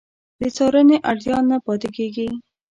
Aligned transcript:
د 0.39 0.41
څارنې 0.55 0.97
اړتیا 1.09 1.37
نه 1.49 1.57
پاتې 1.65 1.89
کېږي. 1.97 2.27